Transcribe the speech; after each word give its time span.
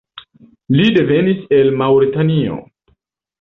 Li 0.79 0.87
devenis 0.95 1.43
el 1.59 1.69
Maŭritanio. 1.83 2.59